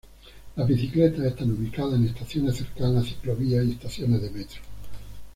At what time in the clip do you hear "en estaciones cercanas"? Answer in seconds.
1.93-3.05